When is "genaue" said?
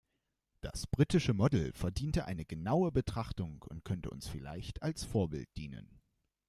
2.43-2.91